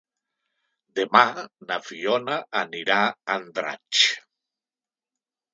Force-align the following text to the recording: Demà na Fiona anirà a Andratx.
Demà 0.99 1.21
na 1.71 1.77
Fiona 1.89 2.39
anirà 2.63 2.97
a 3.05 3.37
Andratx. 3.37 4.03